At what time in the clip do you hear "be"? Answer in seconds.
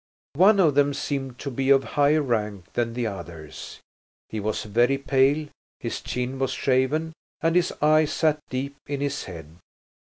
1.51-1.69